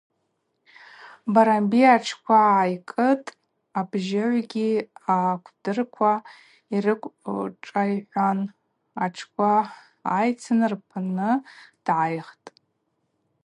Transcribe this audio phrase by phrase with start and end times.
[1.33, 3.35] Барамби атшква гӏайкӏытӏ,
[3.79, 4.69] абжьыгӏвгьи
[5.15, 6.13] акӏвдырква
[6.73, 8.39] йрыквшӏайхӏван
[9.03, 9.51] атшква
[10.03, 11.31] гӏайцхын рпны
[11.85, 12.47] дгӏайхтӏ.